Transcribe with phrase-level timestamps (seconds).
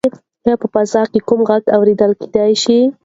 [0.45, 2.79] ایا په فضا کې کوم غږ اورېدل کیدی شي؟